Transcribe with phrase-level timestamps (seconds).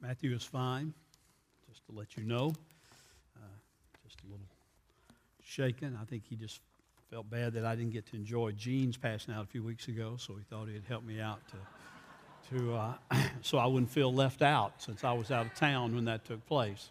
[0.00, 0.94] Matthew is fine,
[1.68, 2.52] just to let you know.
[3.36, 3.46] Uh,
[4.06, 4.46] just a little
[5.42, 5.98] shaken.
[6.00, 6.60] I think he just
[7.10, 10.14] felt bad that I didn't get to enjoy Gene's passing out a few weeks ago,
[10.16, 12.94] so he thought he'd help me out to, to uh,
[13.42, 16.46] so I wouldn't feel left out since I was out of town when that took
[16.46, 16.90] place.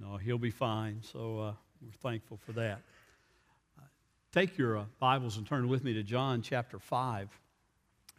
[0.00, 1.52] No, he'll be fine, so uh,
[1.82, 2.80] we're thankful for that.
[3.76, 3.82] Uh,
[4.32, 7.28] take your uh, Bibles and turn with me to John chapter 5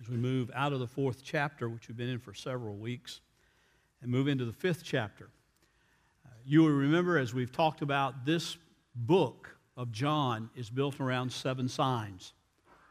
[0.01, 3.21] as we move out of the fourth chapter, which we've been in for several weeks
[4.01, 5.29] and move into the fifth chapter.
[6.25, 8.57] Uh, you will remember, as we've talked about, this
[8.95, 12.33] book of John is built around seven signs,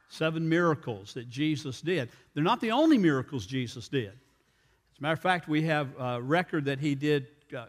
[0.09, 2.09] seven miracles that Jesus did.
[2.34, 4.09] They're not the only miracles Jesus did.
[4.12, 7.67] As a matter of fact, we have a record that he did uh, uh,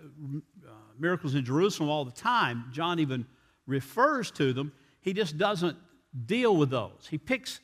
[0.98, 2.66] miracles in Jerusalem all the time.
[2.72, 3.26] John even
[3.68, 4.72] refers to them.
[5.02, 5.78] He just doesn't
[6.26, 7.08] deal with those.
[7.10, 7.60] He picks,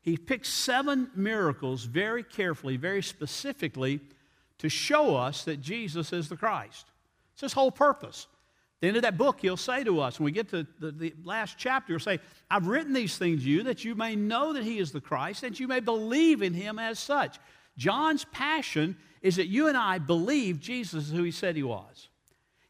[0.00, 4.00] he picks seven miracles very carefully, very specifically
[4.58, 6.86] to show us that Jesus is the Christ.
[7.32, 8.26] It's his whole purpose.
[8.78, 10.92] At the end of that book, he'll say to us, when we get to the,
[10.92, 12.20] the last chapter, he'll say,
[12.50, 15.40] I've written these things to you that you may know that he is the Christ,
[15.40, 17.38] that you may believe in him as such.
[17.76, 22.08] John's passion is that you and I believe Jesus is who he said he was.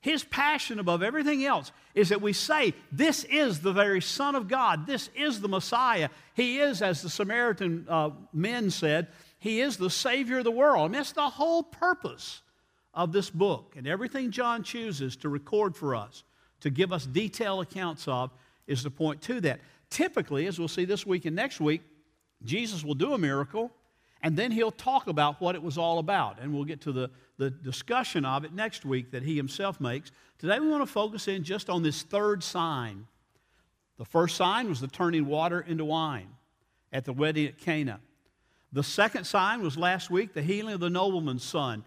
[0.00, 4.48] His passion above everything else is that we say, This is the very Son of
[4.48, 4.86] God.
[4.86, 6.08] This is the Messiah.
[6.34, 10.86] He is, as the Samaritan uh, men said, he is the Savior of the world.
[10.86, 12.42] And that's the whole purpose
[12.92, 13.74] of this book.
[13.76, 16.24] And everything John chooses to record for us,
[16.60, 18.30] to give us detailed accounts of,
[18.66, 19.60] is to point to that.
[19.90, 21.82] Typically, as we'll see this week and next week,
[22.44, 23.72] Jesus will do a miracle,
[24.22, 26.38] and then he'll talk about what it was all about.
[26.40, 30.10] And we'll get to the, the discussion of it next week that he himself makes.
[30.38, 33.06] Today, we want to focus in just on this third sign.
[33.96, 36.28] The first sign was the turning water into wine
[36.92, 38.00] at the wedding at Cana.
[38.72, 41.84] The second sign was last week the healing of the nobleman's son.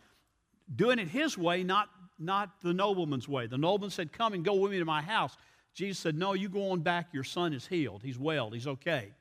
[0.74, 3.48] Doing it his way, not, not the nobleman's way.
[3.48, 5.38] The nobleman said, Come and go with me to my house.
[5.74, 7.08] Jesus said, No, you go on back.
[7.14, 8.02] Your son is healed.
[8.04, 8.50] He's well.
[8.50, 9.12] He's okay.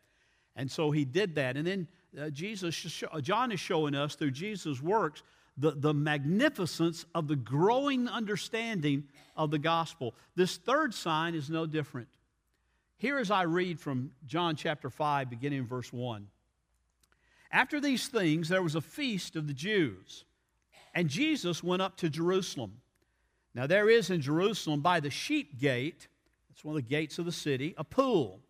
[0.56, 1.56] And so he did that.
[1.56, 5.22] And then uh, Jesus, John is showing us through Jesus' works
[5.56, 9.04] the, the magnificence of the growing understanding
[9.36, 10.14] of the gospel.
[10.34, 12.08] This third sign is no different.
[12.96, 16.26] Here, as I read from John chapter 5, beginning in verse 1.
[17.52, 20.24] After these things, there was a feast of the Jews,
[20.94, 22.80] and Jesus went up to Jerusalem.
[23.54, 26.06] Now, there is in Jerusalem by the sheep gate,
[26.48, 28.40] that's one of the gates of the city, a pool,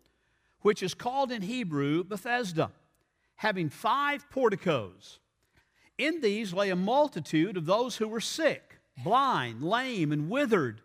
[0.61, 2.71] which is called in Hebrew Bethesda,
[3.35, 5.19] having five porticos.
[5.97, 10.81] In these lay a multitude of those who were sick, blind, lame, and withered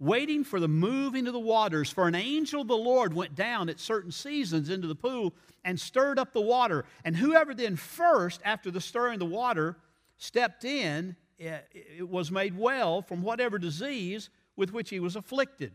[0.00, 1.90] waiting for the moving of the waters.
[1.90, 5.78] For an angel of the Lord went down at certain seasons into the pool and
[5.78, 6.84] stirred up the water.
[7.04, 9.76] And whoever then first, after the stirring of the water,
[10.16, 15.72] stepped in, eh, it was made well from whatever disease with which he was afflicted.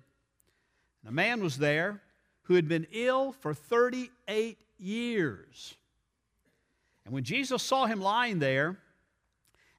[1.01, 2.01] And a man was there
[2.43, 5.75] who had been ill for 38 years.
[7.05, 8.77] And when Jesus saw him lying there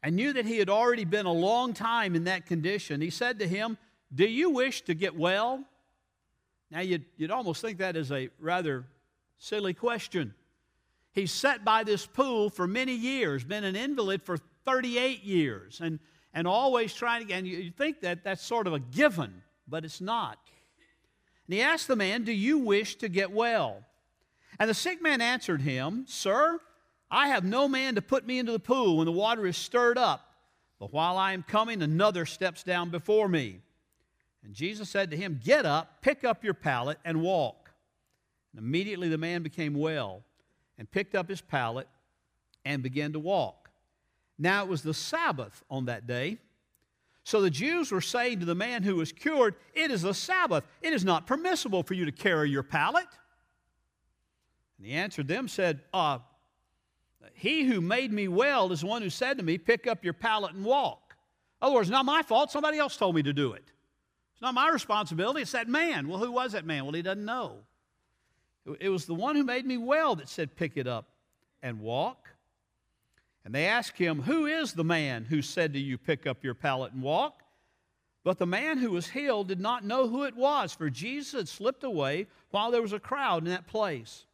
[0.02, 3.38] and knew that he had already been a long time in that condition, he said
[3.38, 3.78] to him,
[4.14, 5.64] do you wish to get well?
[6.70, 8.86] Now, you'd, you'd almost think that is a rather
[9.38, 10.34] silly question.
[11.12, 16.00] He's sat by this pool for many years, been an invalid for 38 years, and,
[16.32, 20.00] and always trying to, and you think that that's sort of a given, but it's
[20.00, 20.38] not.
[21.46, 23.84] And he asked the man, Do you wish to get well?
[24.58, 26.58] And the sick man answered him, Sir,
[27.10, 29.98] I have no man to put me into the pool when the water is stirred
[29.98, 30.34] up,
[30.80, 33.60] but while I am coming, another steps down before me.
[34.44, 37.70] And Jesus said to him, Get up, pick up your pallet, and walk.
[38.52, 40.22] And immediately the man became well
[40.78, 41.88] and picked up his pallet
[42.64, 43.70] and began to walk.
[44.38, 46.38] Now it was the Sabbath on that day.
[47.24, 50.64] So the Jews were saying to the man who was cured, It is the Sabbath.
[50.82, 53.06] It is not permissible for you to carry your pallet.
[54.76, 56.18] And he answered them, said, uh,
[57.32, 60.52] He who made me well is one who said to me, Pick up your pallet
[60.52, 61.16] and walk.
[61.62, 62.50] In other words, not my fault.
[62.50, 63.72] Somebody else told me to do it.
[64.34, 66.08] It's not my responsibility, it's that man.
[66.08, 66.84] Well, who was that man?
[66.84, 67.58] Well, he doesn't know.
[68.80, 71.06] It was the one who made me well that said, Pick it up
[71.62, 72.28] and walk.
[73.44, 76.54] And they asked him, Who is the man who said to you, Pick up your
[76.54, 77.42] pallet and walk?
[78.24, 81.48] But the man who was healed did not know who it was, for Jesus had
[81.48, 84.24] slipped away while there was a crowd in that place.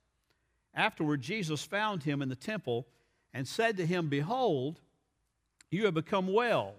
[0.75, 2.87] Afterward, Jesus found him in the temple
[3.35, 4.81] and said to him, Behold,
[5.71, 6.75] you have become well.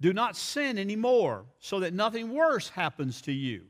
[0.00, 3.64] Do not sin anymore, so that nothing worse happens to you.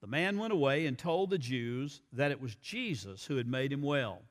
[0.00, 3.72] The man went away and told the Jews that it was Jesus who had made
[3.72, 4.22] him well.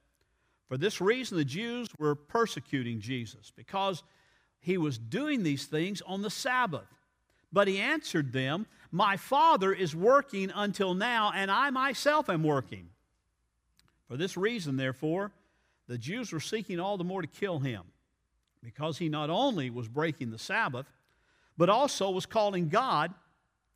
[0.68, 4.04] For this reason, the Jews were persecuting Jesus, because
[4.60, 6.88] he was doing these things on the Sabbath.
[7.52, 12.90] But he answered them, My Father is working until now, and I myself am working.
[14.08, 15.32] For this reason, therefore,
[15.88, 17.82] the Jews were seeking all the more to kill him,
[18.64, 20.86] because he not only was breaking the Sabbath,
[21.60, 23.14] but also was calling God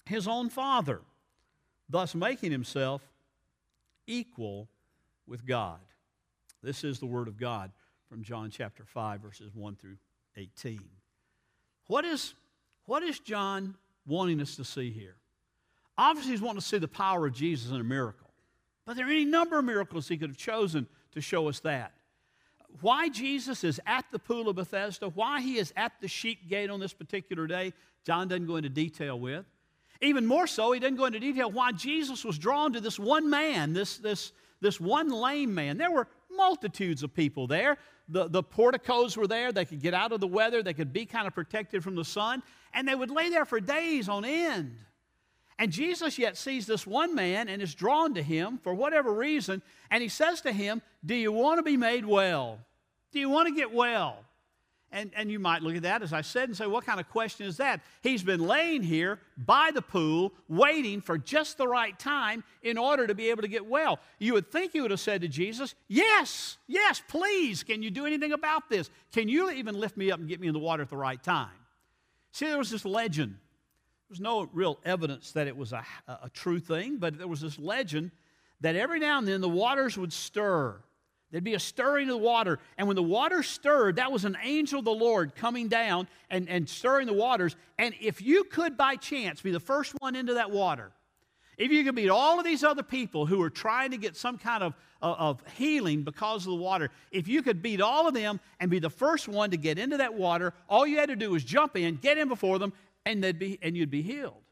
[0.05, 1.01] his own Father,
[1.89, 3.01] thus making himself
[4.07, 4.69] equal
[5.27, 5.81] with God.
[6.63, 7.71] This is the Word of God
[8.07, 9.97] from John chapter 5, verses 1 through
[10.37, 10.79] 18.
[11.87, 12.33] What is,
[12.85, 13.75] what is John
[14.07, 15.17] wanting us to see here?
[15.97, 18.29] Obviously, he's wanting to see the power of Jesus in a miracle.
[18.85, 21.91] But there are any number of miracles he could have chosen to show us that.
[22.81, 26.69] Why Jesus is at the pool of Bethesda, why he is at the sheep gate
[26.69, 27.73] on this particular day,
[28.05, 29.45] John doesn't go into detail with.
[30.01, 33.29] Even more so, he doesn't go into detail why Jesus was drawn to this one
[33.29, 35.77] man, this, this, this one lame man.
[35.77, 37.77] There were multitudes of people there.
[38.09, 39.53] The, the porticos were there.
[39.53, 42.03] They could get out of the weather, they could be kind of protected from the
[42.03, 42.43] sun,
[42.73, 44.75] and they would lay there for days on end.
[45.59, 49.61] And Jesus yet sees this one man and is drawn to him for whatever reason,
[49.91, 52.59] and he says to him, Do you want to be made well?
[53.11, 54.17] Do you want to get well?
[54.91, 57.09] And, and you might look at that, as I said, and say, What kind of
[57.09, 57.81] question is that?
[58.01, 63.07] He's been laying here by the pool, waiting for just the right time in order
[63.07, 63.99] to be able to get well.
[64.19, 67.63] You would think he would have said to Jesus, Yes, yes, please.
[67.63, 68.89] Can you do anything about this?
[69.11, 71.21] Can you even lift me up and get me in the water at the right
[71.21, 71.49] time?
[72.31, 73.37] See, there was this legend
[74.13, 77.57] was no real evidence that it was a, a true thing, but there was this
[77.57, 78.11] legend
[78.61, 80.79] that every now and then the waters would stir.
[81.31, 82.59] There'd be a stirring of the water.
[82.77, 86.47] And when the water stirred, that was an angel of the Lord coming down and,
[86.47, 87.55] and stirring the waters.
[87.79, 90.91] And if you could by chance be the first one into that water,
[91.57, 94.37] if you could beat all of these other people who are trying to get some
[94.37, 98.39] kind of, of healing because of the water, if you could beat all of them
[98.59, 101.31] and be the first one to get into that water, all you had to do
[101.31, 102.73] was jump in, get in before them,
[103.05, 104.43] and, they'd be, and you'd be healed.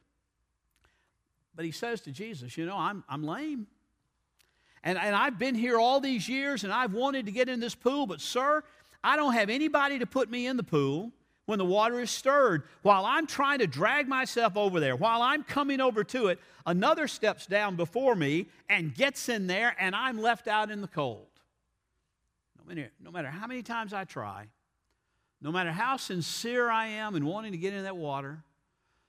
[1.56, 3.68] But he says to Jesus, You know, I'm, I'm lame.
[4.84, 7.76] And, and I've been here all these years and I've wanted to get in this
[7.76, 8.64] pool, but sir,
[9.04, 11.12] I don't have anybody to put me in the pool
[11.46, 12.64] when the water is stirred.
[12.82, 17.08] While I'm trying to drag myself over there, while I'm coming over to it, another
[17.08, 21.28] steps down before me and gets in there, and I'm left out in the cold.
[22.58, 24.48] No matter, no matter how many times I try,
[25.42, 28.44] no matter how sincere I am in wanting to get in that water,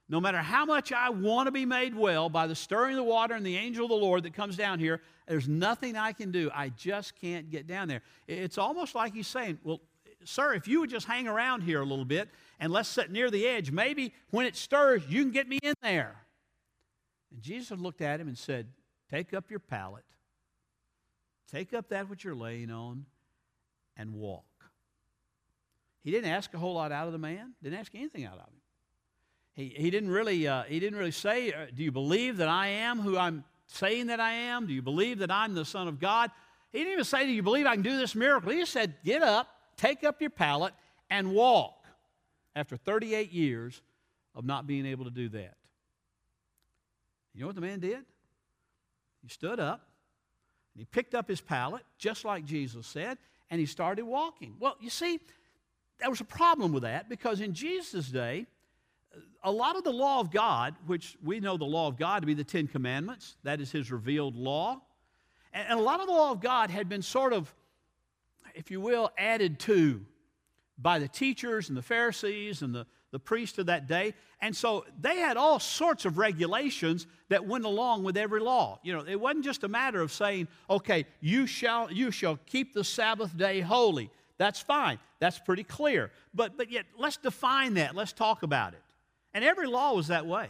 [0.09, 3.11] no matter how much I want to be made well by the stirring of the
[3.11, 6.31] water and the angel of the Lord that comes down here, there's nothing I can
[6.31, 6.51] do.
[6.55, 8.03] I just can't get down there.
[8.27, 9.81] It's almost like he's saying, Well,
[10.25, 13.31] sir, if you would just hang around here a little bit and let's sit near
[13.31, 16.17] the edge, maybe when it stirs, you can get me in there.
[17.31, 18.69] And Jesus looked at him and said,
[19.11, 20.05] Take up your pallet,
[21.51, 23.07] take up that which you're laying on,
[23.97, 24.45] and walk.
[26.03, 28.41] He didn't ask a whole lot out of the man, didn't ask anything out of
[28.41, 28.61] him.
[29.55, 32.69] He, he, didn't really, uh, he didn't really say, uh, Do you believe that I
[32.69, 34.67] am who I'm saying that I am?
[34.67, 36.31] Do you believe that I'm the Son of God?
[36.73, 38.51] He didn't even say, Do you believe I can do this miracle?
[38.51, 40.73] He just said, Get up, take up your pallet,
[41.11, 41.75] and walk.
[42.55, 43.81] After 38 years
[44.35, 45.55] of not being able to do that.
[47.35, 48.05] You know what the man did?
[49.23, 49.87] He stood up,
[50.75, 53.19] and he picked up his pallet, just like Jesus said,
[53.51, 54.57] and he started walking.
[54.59, 55.21] Well, you see,
[55.99, 58.47] there was a problem with that because in Jesus' day,
[59.45, 62.27] a lot of the law of God, which we know the law of God to
[62.27, 64.81] be the Ten Commandments, that is His revealed law,
[65.53, 67.55] and a lot of the law of God had been sort of,
[68.55, 70.05] if you will, added to
[70.79, 74.15] by the teachers and the Pharisees and the, the priests of that day.
[74.41, 78.81] And so they had all sorts of regulations that went along with every law.
[78.83, 82.73] You know, it wasn't just a matter of saying, okay, you shall, you shall keep
[82.73, 84.11] the Sabbath day holy.
[84.43, 84.99] That's fine.
[85.21, 86.11] That's pretty clear.
[86.35, 87.95] But, but yet, let's define that.
[87.95, 88.83] Let's talk about it.
[89.33, 90.49] And every law was that way.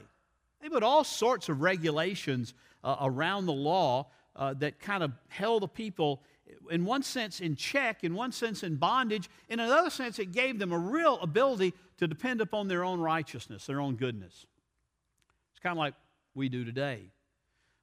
[0.63, 5.63] They put all sorts of regulations uh, around the law uh, that kind of held
[5.63, 6.23] the people,
[6.71, 9.29] in one sense, in check, in one sense, in bondage.
[9.51, 13.67] In another sense, it gave them a real ability to depend upon their own righteousness,
[13.67, 14.47] their own goodness.
[15.51, 15.93] It's kind of like
[16.35, 17.11] we do today.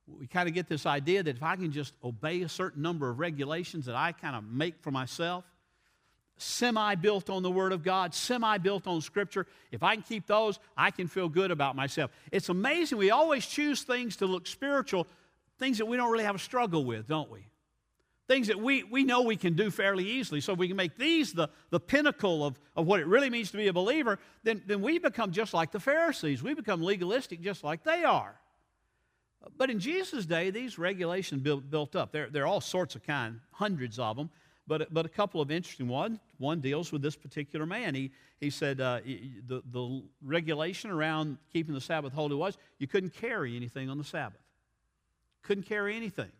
[0.07, 3.11] We kind of get this idea that if I can just obey a certain number
[3.11, 5.43] of regulations that I kind of make for myself,
[6.41, 9.45] semi built on the Word of God, semi built on Scripture.
[9.71, 12.11] If I can keep those, I can feel good about myself.
[12.31, 12.97] It's amazing.
[12.97, 15.07] We always choose things to look spiritual,
[15.57, 17.47] things that we don't really have a struggle with, don't we?
[18.27, 20.39] Things that we, we know we can do fairly easily.
[20.39, 23.51] So if we can make these the, the pinnacle of, of what it really means
[23.51, 26.43] to be a believer, then, then we become just like the Pharisees.
[26.43, 28.39] We become legalistic just like they are.
[29.57, 32.11] But in Jesus' day, these regulations built, built up.
[32.11, 34.29] There, there are all sorts of kind, hundreds of them.
[34.69, 36.19] But, but a couple of interesting ones.
[36.37, 37.95] One deals with this particular man.
[37.95, 43.13] He, he said uh, the, the regulation around keeping the Sabbath holy was you couldn't
[43.15, 44.39] carry anything on the Sabbath.
[45.41, 46.31] Couldn't carry anything.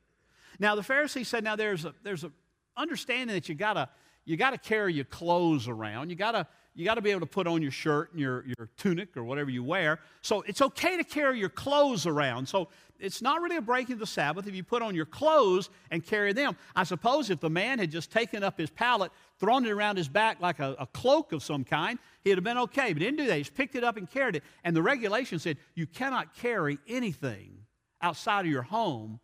[0.60, 2.32] Now, the Pharisee said, now there's a, there's a
[2.78, 3.90] understanding that you gotta,
[4.26, 6.12] you gotta carry your clothes around.
[6.12, 6.46] You gotta,
[6.76, 9.24] you got to be able to put on your shirt and your, your tunic or
[9.24, 10.00] whatever you wear.
[10.22, 12.48] So it's okay to carry your clothes around.
[12.48, 15.70] So it's not really a breaking of the Sabbath if you put on your clothes
[15.92, 16.56] and carry them.
[16.76, 20.08] I suppose if the man had just taken up his pallet, thrown it around his
[20.08, 22.94] back like a, a cloak of some kind, he'd have been okay.
[22.94, 23.38] But he didn't do that.
[23.38, 24.44] He just picked it up and carried it.
[24.64, 27.66] And the regulation said you cannot carry anything
[28.02, 29.20] outside of your home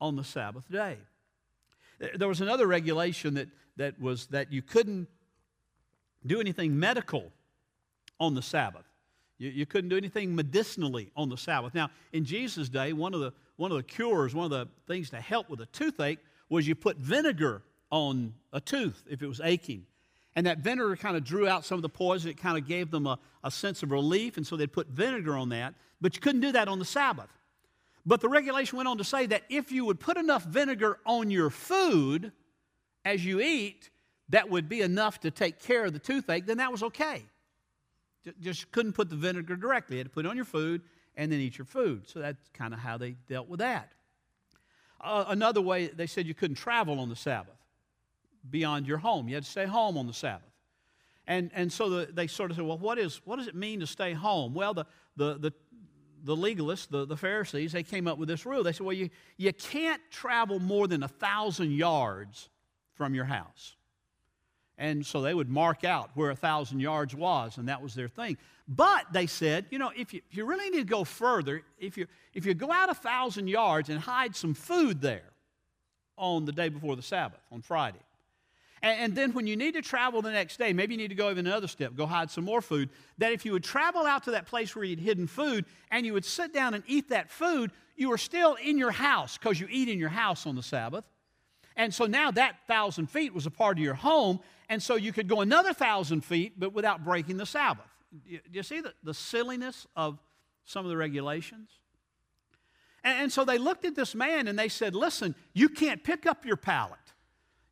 [0.00, 0.98] on the Sabbath day.
[2.14, 5.08] There was another regulation that, that was that you couldn't
[6.26, 7.32] do anything medical
[8.18, 8.84] on the Sabbath.
[9.38, 11.74] You, you couldn't do anything medicinally on the Sabbath.
[11.74, 15.10] Now, in Jesus' day, one of, the, one of the cures, one of the things
[15.10, 19.40] to help with a toothache was you put vinegar on a tooth if it was
[19.42, 19.86] aching.
[20.36, 22.30] And that vinegar kind of drew out some of the poison.
[22.30, 25.36] It kind of gave them a, a sense of relief, and so they'd put vinegar
[25.36, 25.74] on that.
[26.00, 27.28] But you couldn't do that on the Sabbath.
[28.06, 31.30] But the regulation went on to say that if you would put enough vinegar on
[31.30, 32.32] your food
[33.04, 33.90] as you eat,
[34.30, 37.24] that would be enough to take care of the toothache, then that was okay.
[38.40, 39.96] Just couldn't put the vinegar directly.
[39.96, 40.82] You had to put it on your food
[41.16, 42.08] and then eat your food.
[42.08, 43.92] So that's kind of how they dealt with that.
[45.00, 47.54] Uh, another way, they said you couldn't travel on the Sabbath
[48.48, 49.28] beyond your home.
[49.28, 50.44] You had to stay home on the Sabbath.
[51.26, 53.80] And, and so the, they sort of said, well, what, is, what does it mean
[53.80, 54.52] to stay home?
[54.52, 55.52] Well, the, the, the,
[56.24, 58.62] the legalists, the, the Pharisees, they came up with this rule.
[58.62, 59.08] They said, well, you,
[59.38, 62.48] you can't travel more than a thousand yards
[62.94, 63.76] from your house.
[64.80, 68.08] And so they would mark out where a thousand yards was, and that was their
[68.08, 68.38] thing.
[68.66, 71.98] But they said, you know, if you, if you really need to go further, if
[71.98, 75.30] you, if you go out a thousand yards and hide some food there
[76.16, 78.00] on the day before the Sabbath, on Friday,
[78.82, 81.14] and, and then when you need to travel the next day, maybe you need to
[81.14, 84.24] go even another step, go hide some more food, that if you would travel out
[84.24, 87.30] to that place where you'd hidden food and you would sit down and eat that
[87.30, 90.62] food, you were still in your house because you eat in your house on the
[90.62, 91.04] Sabbath.
[91.80, 95.14] And so now that thousand feet was a part of your home, and so you
[95.14, 97.86] could go another thousand feet, but without breaking the Sabbath.
[98.12, 100.18] Do you see the, the silliness of
[100.66, 101.70] some of the regulations?
[103.02, 106.26] And, and so they looked at this man and they said, Listen, you can't pick
[106.26, 106.98] up your pallet.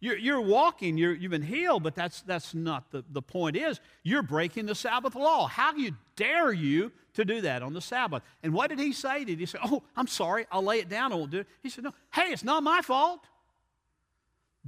[0.01, 3.79] You're, you're walking, you're, you've been healed, but that's, that's not the, the point is
[4.05, 5.49] you're breaking the Sabbath law.
[5.49, 8.23] How you dare you to do that on the Sabbath?
[8.43, 9.27] And what did he say?
[9.27, 11.47] Did he say, Oh, I'm sorry, I'll lay it down, I won't do it?
[11.63, 13.21] He said, No, hey, it's not my fault.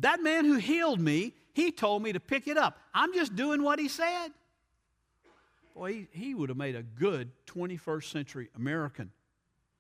[0.01, 2.79] That man who healed me, he told me to pick it up.
[2.95, 4.29] I'm just doing what he said.
[5.75, 9.11] Boy, he, he would have made a good 21st century American.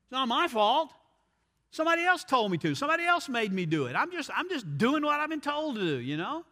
[0.04, 0.92] It's not my fault.
[1.70, 2.74] Somebody else told me to.
[2.74, 3.94] Somebody else made me do it.
[3.94, 6.44] I'm just, I'm just doing what I've been told to do, you know?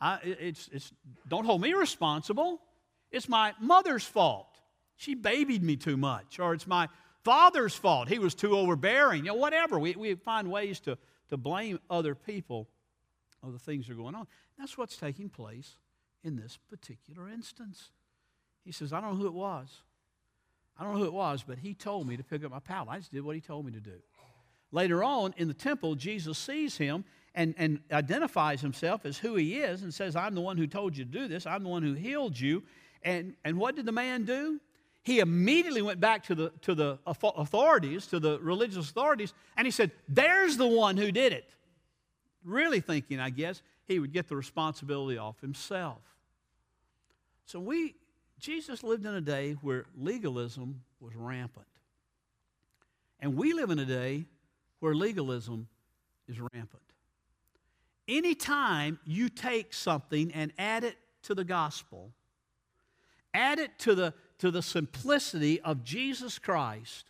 [0.00, 0.92] I, it's, it's,
[1.28, 2.60] don't hold me responsible.
[3.10, 4.48] It's my mother's fault.
[4.96, 6.38] She babied me too much.
[6.38, 6.88] Or it's my
[7.24, 8.08] father's fault.
[8.08, 9.24] He was too overbearing.
[9.24, 9.78] You know, whatever.
[9.78, 12.68] We, we find ways to, to blame other people
[13.46, 14.26] of the things that are going on.
[14.58, 15.76] That's what's taking place
[16.24, 17.90] in this particular instance.
[18.64, 19.82] He says, I don't know who it was.
[20.78, 22.88] I don't know who it was, but he told me to pick up my pallet.
[22.90, 23.98] I just did what he told me to do.
[24.72, 29.56] Later on in the temple, Jesus sees him and, and identifies himself as who he
[29.56, 31.46] is and says, I'm the one who told you to do this.
[31.46, 32.62] I'm the one who healed you.
[33.02, 34.60] And, and what did the man do?
[35.02, 39.70] He immediately went back to the, to the authorities, to the religious authorities, and he
[39.70, 41.48] said, There's the one who did it
[42.46, 46.00] really thinking, I guess, he would get the responsibility off himself.
[47.44, 47.94] So we,
[48.38, 51.66] Jesus lived in a day where legalism was rampant.
[53.20, 54.24] And we live in a day
[54.80, 55.68] where legalism
[56.28, 56.82] is rampant.
[58.08, 62.12] Anytime you take something and add it to the gospel,
[63.34, 67.06] add it to the, to the simplicity of Jesus Christ,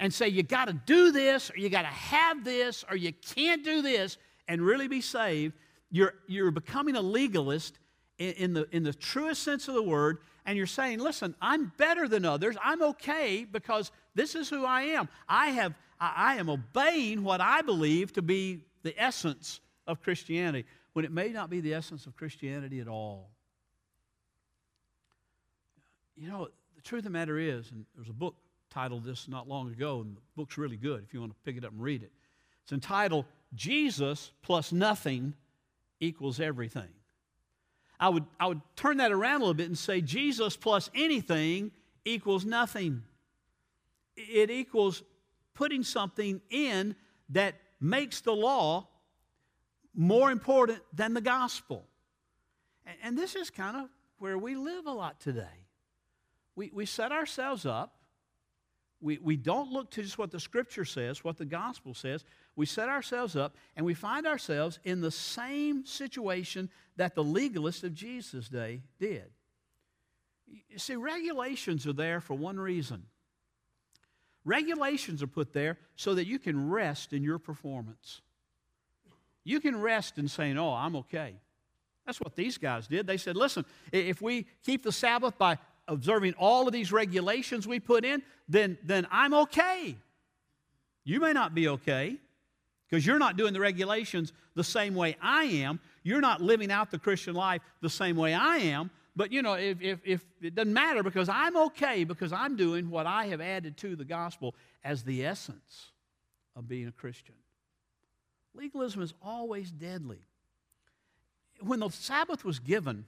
[0.00, 3.12] and say you got to do this, or you got to have this, or you
[3.12, 5.54] can't do this, and really be saved,
[5.90, 7.78] you're, you're becoming a legalist
[8.18, 11.72] in, in, the, in the truest sense of the word, and you're saying, listen, I'm
[11.76, 12.56] better than others.
[12.62, 15.08] I'm okay because this is who I am.
[15.28, 20.66] I, have, I, I am obeying what I believe to be the essence of Christianity,
[20.92, 23.30] when it may not be the essence of Christianity at all.
[26.16, 28.36] You know, the truth of the matter is, and there's a book
[28.70, 31.56] titled this not long ago, and the book's really good if you want to pick
[31.56, 32.12] it up and read it.
[32.62, 33.24] It's entitled
[33.54, 35.34] Jesus plus nothing
[36.00, 36.88] equals everything.
[37.98, 41.70] I would, I would turn that around a little bit and say Jesus plus anything
[42.04, 43.02] equals nothing.
[44.16, 45.02] It equals
[45.54, 46.96] putting something in
[47.30, 48.88] that makes the law
[49.94, 51.86] more important than the gospel.
[52.84, 55.66] And, and this is kind of where we live a lot today.
[56.56, 57.93] We, we set ourselves up.
[59.04, 62.24] We, we don't look to just what the scripture says, what the gospel says.
[62.56, 67.84] We set ourselves up and we find ourselves in the same situation that the legalists
[67.84, 69.30] of Jesus' day did.
[70.70, 73.02] You see, regulations are there for one reason.
[74.42, 78.22] Regulations are put there so that you can rest in your performance.
[79.44, 81.34] You can rest in saying, Oh, I'm okay.
[82.06, 83.06] That's what these guys did.
[83.06, 87.80] They said, Listen, if we keep the Sabbath by observing all of these regulations we
[87.80, 89.96] put in, then, then I'm okay.
[91.04, 92.16] You may not be okay
[92.88, 95.80] because you're not doing the regulations the same way I am.
[96.02, 98.90] You're not living out the Christian life the same way I am.
[99.16, 102.90] But you know, if, if, if it doesn't matter because I'm okay because I'm doing
[102.90, 105.92] what I have added to the gospel as the essence
[106.56, 107.34] of being a Christian.
[108.54, 110.20] Legalism is always deadly.
[111.60, 113.04] When the Sabbath was given,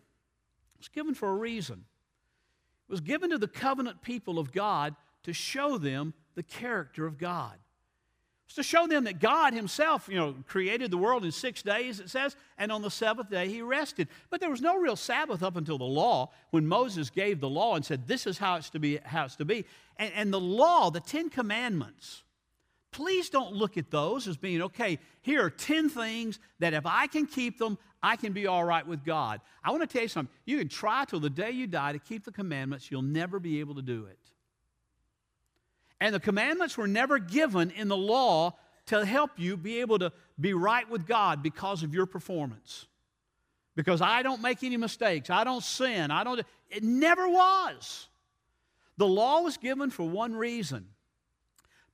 [0.74, 1.84] it was given for a reason.
[2.88, 7.54] Was given to the covenant people of God to show them the character of God.
[8.46, 11.98] It's to show them that God Himself, you know, created the world in six days,
[11.98, 14.06] it says, and on the seventh day He rested.
[14.30, 17.74] But there was no real Sabbath up until the law, when Moses gave the law
[17.74, 18.98] and said, This is how it's to be.
[19.04, 19.64] How it's to be.
[19.96, 22.22] And, and the law, the Ten Commandments,
[22.92, 27.08] please don't look at those as being, okay, here are 10 things that if I
[27.08, 29.40] can keep them, I can be all right with God.
[29.64, 30.32] I want to tell you something.
[30.44, 33.58] You can try till the day you die to keep the commandments, you'll never be
[33.58, 34.18] able to do it.
[36.00, 38.54] And the commandments were never given in the law
[38.86, 42.86] to help you be able to be right with God because of your performance.
[43.74, 46.40] Because I don't make any mistakes, I don't sin, I don't.
[46.70, 48.06] It never was.
[48.98, 50.86] The law was given for one reason.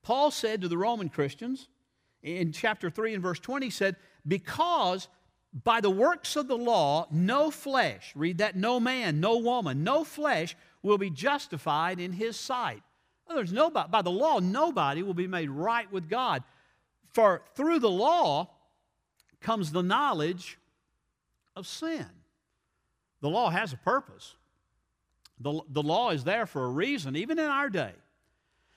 [0.02, 1.68] Paul said to the Roman Christians
[2.22, 3.96] in chapter 3 and verse 20, he said,
[4.28, 5.08] Because
[5.52, 10.02] by the works of the law, no flesh, read that, no man, no woman, no
[10.02, 12.82] flesh will be justified in his sight.
[13.26, 16.42] Well, there's nobody, by the law, nobody will be made right with God.
[17.12, 18.50] For through the law
[19.40, 20.58] comes the knowledge
[21.54, 22.06] of sin.
[23.20, 24.34] The law has a purpose.
[25.38, 27.92] The, the law is there for a reason, even in our day.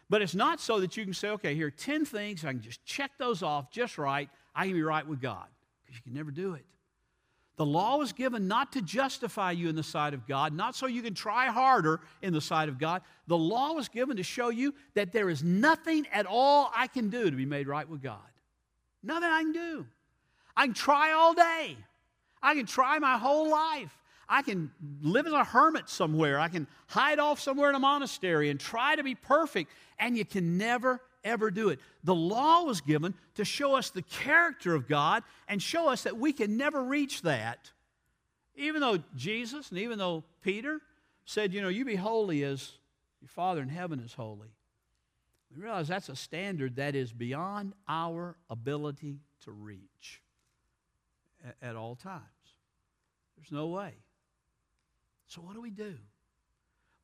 [0.09, 2.61] But it's not so that you can say, okay, here are 10 things, I can
[2.61, 5.47] just check those off just right, I can be right with God.
[5.85, 6.65] Because you can never do it.
[7.57, 10.87] The law was given not to justify you in the sight of God, not so
[10.87, 13.01] you can try harder in the sight of God.
[13.27, 17.09] The law was given to show you that there is nothing at all I can
[17.09, 18.19] do to be made right with God.
[19.01, 19.85] Nothing I can do.
[20.57, 21.77] I can try all day.
[22.41, 23.97] I can try my whole life.
[24.27, 24.71] I can
[25.01, 26.39] live as a hermit somewhere.
[26.39, 29.71] I can hide off somewhere in a monastery and try to be perfect.
[29.99, 31.79] And you can never, ever do it.
[32.03, 36.17] The law was given to show us the character of God and show us that
[36.17, 37.71] we can never reach that.
[38.55, 40.79] Even though Jesus and even though Peter
[41.25, 42.71] said, you know, you be holy as
[43.19, 44.49] your Father in heaven is holy.
[45.53, 50.21] We realize that's a standard that is beyond our ability to reach
[51.61, 52.21] at, all times.
[53.37, 53.93] There's no way.
[55.27, 55.95] So, what do we do?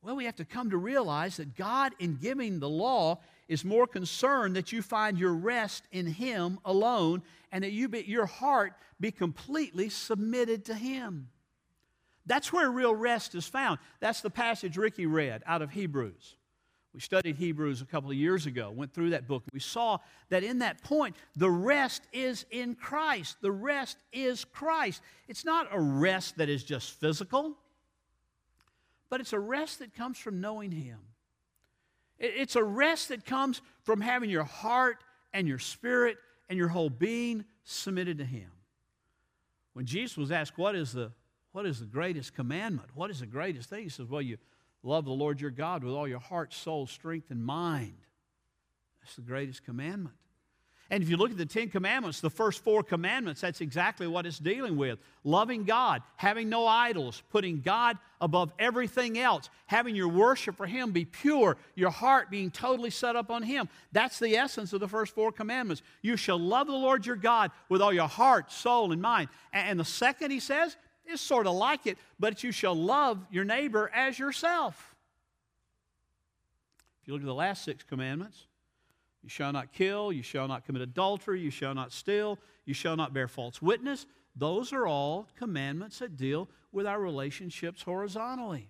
[0.04, 3.86] Well, we have to come to realize that God, in giving the law, is more
[3.86, 8.74] concerned that you find your rest in Him alone and that you be, your heart
[9.00, 11.30] be completely submitted to Him.
[12.26, 13.80] That's where real rest is found.
[14.00, 16.36] That's the passage Ricky read out of Hebrews.
[16.94, 19.44] We studied Hebrews a couple of years ago, went through that book.
[19.54, 23.38] We saw that in that point, the rest is in Christ.
[23.42, 25.02] The rest is Christ.
[25.28, 27.56] It's not a rest that is just physical,
[29.12, 30.97] but it's a rest that comes from knowing Him.
[32.17, 36.17] It's a rest that comes from having your heart and your spirit
[36.50, 38.50] and your whole being submitted to Him.
[39.74, 41.12] When Jesus was asked, What is the,
[41.52, 42.89] what is the greatest commandment?
[42.95, 43.84] What is the greatest thing?
[43.84, 44.38] He says, Well, you
[44.82, 47.97] love the Lord your God with all your heart, soul, strength, and mind.
[49.02, 50.15] That's the greatest commandment.
[50.89, 54.26] And if you look at the Ten Commandments, the first four commandments, that's exactly what
[54.26, 60.08] it's dealing with loving God, having no idols, putting God above everything else, having your
[60.08, 63.68] worship for Him be pure, your heart being totally set up on Him.
[63.92, 65.82] That's the essence of the first four commandments.
[66.02, 69.28] You shall love the Lord your God with all your heart, soul, and mind.
[69.52, 73.44] And the second, He says, is sort of like it, but you shall love your
[73.44, 74.96] neighbor as yourself.
[77.02, 78.46] If you look at the last six commandments,
[79.24, 82.96] you shall not kill, you shall not commit adultery, you shall not steal, you shall
[82.96, 84.06] not bear false witness.
[84.36, 88.70] Those are all commandments that deal with our relationships horizontally.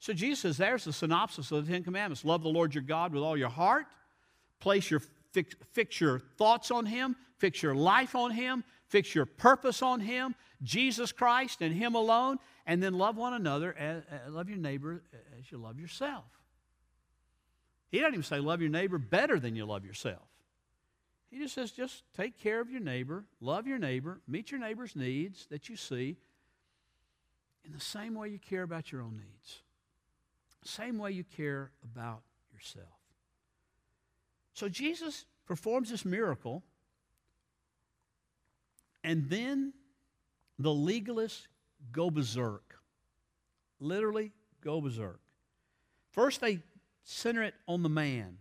[0.00, 3.12] So Jesus says there's the synopsis of the Ten Commandments love the Lord your God
[3.12, 3.86] with all your heart,
[4.60, 9.26] place your fix, fix your thoughts on Him, fix your life on Him, fix your
[9.26, 14.48] purpose on Him, Jesus Christ, and Him alone, and then love one another, as, love
[14.48, 15.02] your neighbor
[15.38, 16.24] as you love yourself.
[17.90, 20.22] He doesn't even say love your neighbor better than you love yourself.
[21.30, 24.96] He just says just take care of your neighbor, love your neighbor, meet your neighbor's
[24.96, 26.16] needs that you see
[27.64, 29.60] in the same way you care about your own needs,
[30.64, 32.86] same way you care about yourself.
[34.54, 36.62] So Jesus performs this miracle,
[39.04, 39.72] and then
[40.58, 41.46] the legalists
[41.92, 42.74] go berserk.
[43.80, 45.20] Literally, go berserk.
[46.10, 46.60] First, they
[47.04, 48.38] center it on the man.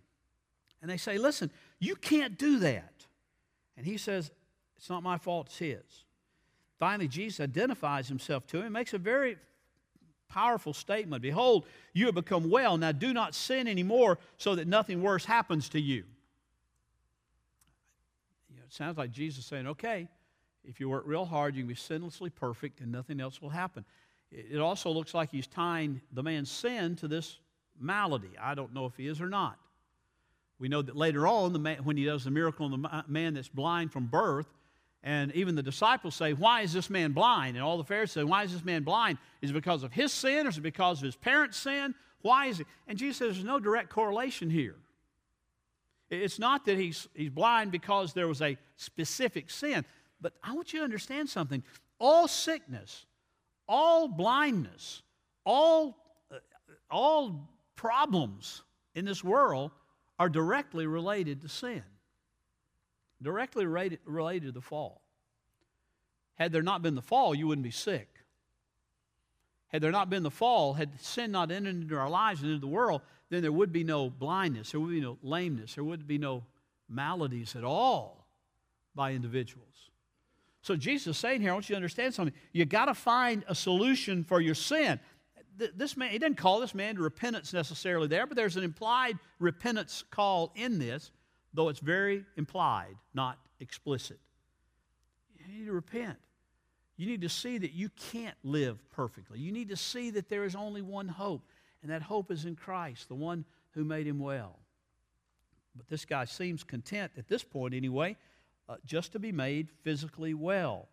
[0.81, 3.05] And they say, listen, you can't do that.
[3.75, 4.31] And he says,
[4.77, 6.05] it's not my fault, it's his.
[6.79, 9.37] Finally, Jesus identifies himself to him, and makes a very
[10.29, 12.77] powerful statement Behold, you have become well.
[12.77, 16.03] Now do not sin anymore so that nothing worse happens to you.
[18.49, 20.07] you know, it sounds like Jesus is saying, okay,
[20.63, 23.85] if you work real hard, you can be sinlessly perfect and nothing else will happen.
[24.31, 27.39] It also looks like he's tying the man's sin to this
[27.79, 28.31] malady.
[28.39, 29.57] I don't know if he is or not.
[30.59, 33.47] We know that later on, man, when he does the miracle on the man that's
[33.47, 34.47] blind from birth,
[35.03, 37.55] and even the disciples say, Why is this man blind?
[37.55, 39.19] And all the Pharisees say, Why is this man blind?
[39.41, 41.93] Is it because of his sin or is it because of his parents' sin?
[42.21, 42.67] Why is it?
[42.87, 44.75] And Jesus says there's no direct correlation here.
[46.09, 49.85] It's not that he's, he's blind because there was a specific sin,
[50.21, 51.63] but I want you to understand something.
[51.99, 53.05] All sickness,
[53.67, 55.01] all blindness,
[55.45, 55.97] all,
[56.31, 56.37] uh,
[56.89, 58.63] all problems
[58.95, 59.71] in this world
[60.19, 61.83] are directly related to sin,
[63.21, 65.01] directly related, to the fall.
[66.35, 68.09] Had there not been the fall, you wouldn't be sick.
[69.67, 72.61] Had there not been the fall, had sin not entered into our lives and into
[72.61, 76.07] the world, then there would be no blindness, there would be no lameness, there would
[76.07, 76.43] be no
[76.87, 78.25] maladies at all
[78.95, 79.91] by individuals.
[80.61, 82.33] So Jesus is saying here, I want you to understand something.
[82.51, 84.99] You got to find a solution for your sin
[85.75, 89.17] this man, he didn't call this man to repentance necessarily there, but there's an implied
[89.39, 91.11] repentance call in this,
[91.53, 94.19] though it's very implied, not explicit.
[95.37, 96.17] You need to repent.
[96.97, 99.39] You need to see that you can't live perfectly.
[99.39, 101.43] You need to see that there is only one hope,
[101.81, 104.59] and that hope is in Christ, the one who made him well.
[105.75, 108.17] But this guy seems content, at this point anyway,
[108.67, 110.87] uh, just to be made physically well.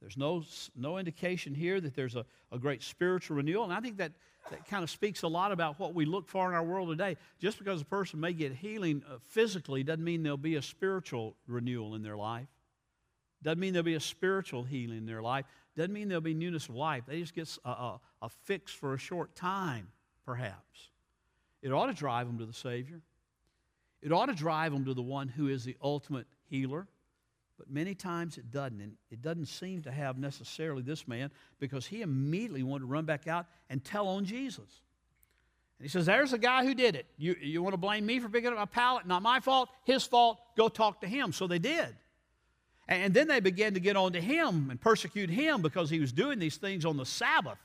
[0.00, 0.44] There's no,
[0.76, 3.64] no indication here that there's a, a great spiritual renewal.
[3.64, 4.12] And I think that,
[4.50, 7.16] that kind of speaks a lot about what we look for in our world today.
[7.40, 11.34] Just because a person may get healing uh, physically doesn't mean there'll be a spiritual
[11.46, 12.46] renewal in their life.
[13.42, 15.46] Doesn't mean there'll be a spiritual healing in their life.
[15.76, 17.04] Doesn't mean there'll be newness of life.
[17.06, 19.88] They just get a, a, a fix for a short time,
[20.24, 20.90] perhaps.
[21.62, 23.00] It ought to drive them to the Savior.
[24.00, 26.86] It ought to drive them to the one who is the ultimate healer.
[27.58, 28.80] But many times it doesn't.
[28.80, 33.04] And it doesn't seem to have necessarily this man because he immediately wanted to run
[33.04, 34.80] back out and tell on Jesus.
[35.78, 37.06] And he says, There's the guy who did it.
[37.16, 39.06] You, you want to blame me for picking up my pallet?
[39.06, 40.38] Not my fault, his fault.
[40.56, 41.32] Go talk to him.
[41.32, 41.94] So they did.
[42.88, 46.10] And then they began to get on to him and persecute him because he was
[46.10, 47.58] doing these things on the Sabbath,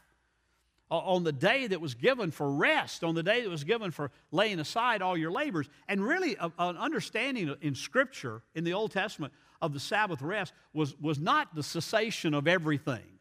[0.97, 4.11] on the day that was given for rest, on the day that was given for
[4.31, 5.67] laying aside all your labors.
[5.87, 10.95] And really, an understanding in Scripture in the Old Testament of the Sabbath rest was,
[10.99, 13.19] was not the cessation of everything,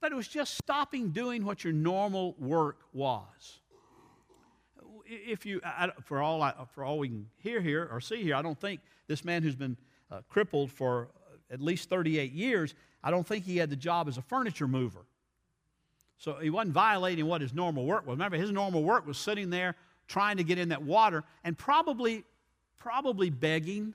[0.00, 3.60] but it was just stopping doing what your normal work was.
[5.06, 5.60] If you,
[6.04, 8.80] for all, I, for all we can hear here or see here, I don't think
[9.06, 9.76] this man who's been
[10.10, 11.08] uh, crippled for
[11.50, 12.74] at least 38 years,
[13.04, 15.04] I don't think he had the job as a furniture mover.
[16.22, 18.14] So he wasn't violating what his normal work was.
[18.14, 19.74] Remember, his normal work was sitting there
[20.06, 22.22] trying to get in that water and probably,
[22.78, 23.92] probably begging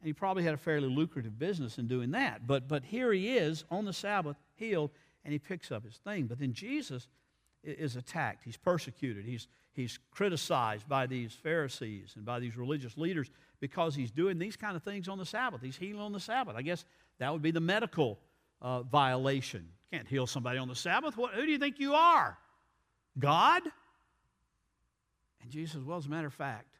[0.00, 2.48] and he probably had a fairly lucrative business in doing that.
[2.48, 4.90] But, but here he is on the Sabbath, healed,
[5.24, 6.26] and he picks up his thing.
[6.26, 7.06] But then Jesus
[7.62, 8.42] is attacked.
[8.42, 9.24] He's persecuted.
[9.24, 14.56] He's, he's criticized by these Pharisees and by these religious leaders because he's doing these
[14.56, 15.60] kind of things on the Sabbath.
[15.62, 16.56] He's healing on the Sabbath.
[16.56, 16.84] I guess
[17.18, 18.18] that would be the medical
[18.62, 19.68] uh, violation.
[19.92, 21.16] Can't heal somebody on the Sabbath.
[21.16, 22.38] What, who do you think you are?
[23.18, 23.62] God?
[25.42, 26.76] And Jesus says, Well, as a matter of fact,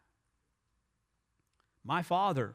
[1.84, 2.54] my Father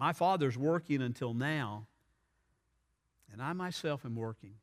[0.00, 1.86] my father's working until now,
[3.30, 4.54] and I myself am working.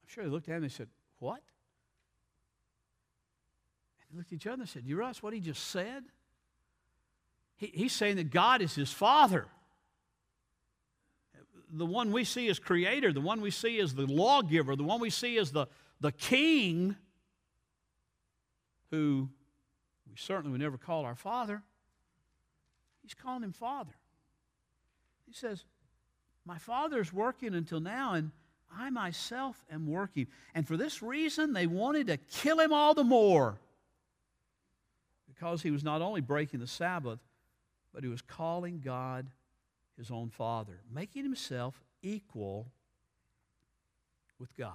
[0.00, 0.86] I'm sure they looked at him and they said,
[1.18, 1.42] What?
[4.00, 6.04] And they looked at each other and said, You realize what he just said?
[7.58, 9.46] He, he's saying that God is his father.
[11.70, 15.00] The one we see as creator, the one we see as the lawgiver, the one
[15.00, 15.66] we see as the,
[16.00, 16.96] the king
[18.90, 19.28] who
[20.08, 21.62] we certainly would never call our Father.
[23.02, 23.92] He's calling him Father.
[25.26, 25.64] He says,
[26.46, 28.30] My Father's working until now, and
[28.74, 30.26] I myself am working.
[30.54, 33.58] And for this reason, they wanted to kill him all the more.
[35.26, 37.18] Because he was not only breaking the Sabbath,
[37.98, 39.26] but he was calling God
[39.96, 42.68] his own Father, making himself equal
[44.38, 44.70] with God.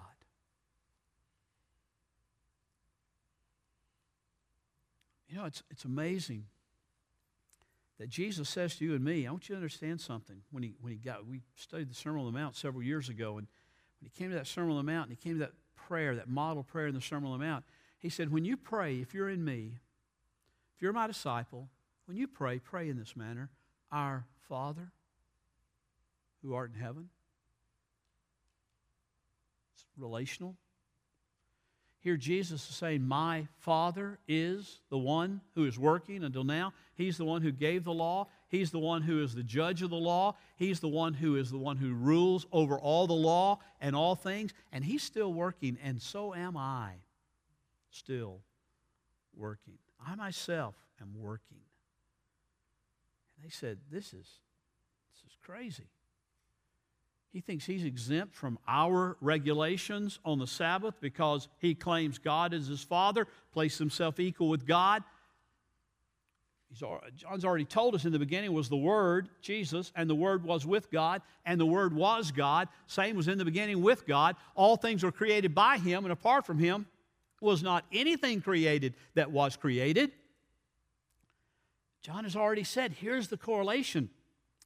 [5.30, 6.48] You know, it's, it's amazing
[7.98, 10.42] that Jesus says to you and me, I want you to understand something.
[10.52, 13.38] When he, when he got, we studied the Sermon on the Mount several years ago,
[13.38, 13.48] and
[14.02, 16.14] when he came to that Sermon on the Mount and he came to that prayer,
[16.16, 17.64] that model prayer in the Sermon on the Mount,
[18.00, 19.80] he said, When you pray, if you're in me,
[20.76, 21.70] if you're my disciple,
[22.06, 23.50] when you pray, pray in this manner
[23.92, 24.92] Our Father
[26.44, 27.10] who art in heaven.
[29.76, 30.56] It's relational.
[32.04, 36.74] Here, Jesus is saying, My Father is the one who is working until now.
[36.96, 38.28] He's the one who gave the law.
[38.50, 40.36] He's the one who is the judge of the law.
[40.58, 44.16] He's the one who is the one who rules over all the law and all
[44.16, 44.52] things.
[44.74, 46.92] And He's still working, and so am I
[47.90, 48.42] still
[49.34, 49.78] working.
[50.06, 51.63] I myself am working.
[53.44, 55.90] They said, This is, this is crazy.
[57.32, 62.68] He thinks he's exempt from our regulations on the Sabbath because he claims God is
[62.68, 65.04] his father, placed himself equal with God.
[66.70, 66.84] He's,
[67.16, 70.66] John's already told us in the beginning was the Word, Jesus, and the Word was
[70.66, 72.68] with God, and the Word was God.
[72.86, 74.36] Same was in the beginning with God.
[74.54, 76.86] All things were created by Him, and apart from Him
[77.42, 80.12] was not anything created that was created.
[82.04, 84.10] John has already said here's the correlation,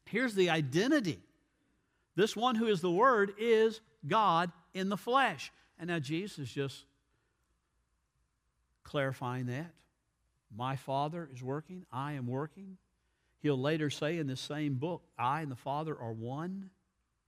[0.05, 1.19] here's the identity.
[2.15, 5.51] This one who is the Word is God in the flesh.
[5.77, 6.85] And now Jesus is just
[8.83, 9.71] clarifying that.
[10.55, 12.77] My Father is working, I am working.
[13.39, 16.71] He'll later say in this same book, I and the Father are one.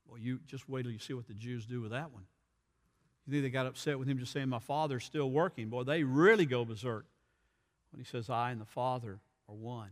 [0.08, 2.24] Well, you just wait till you see what the Jews do with that one.
[3.28, 5.70] You think they got upset with him just saying, My Father's still working?
[5.70, 7.06] Boy, they really go berserk
[7.92, 9.90] when he says, I and the Father are one.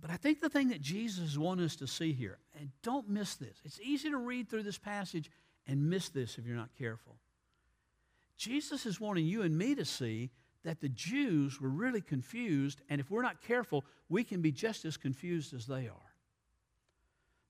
[0.00, 3.34] But I think the thing that Jesus wants us to see here, and don't miss
[3.34, 5.30] this, it's easy to read through this passage
[5.66, 7.16] and miss this if you're not careful.
[8.36, 10.30] Jesus is wanting you and me to see
[10.64, 14.84] that the Jews were really confused, and if we're not careful, we can be just
[14.84, 16.11] as confused as they are.